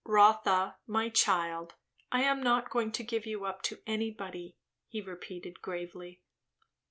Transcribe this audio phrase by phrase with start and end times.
[0.03, 1.75] "Rotha my child
[2.11, 6.23] I am not going to give you up to anybody," he repeated gravely.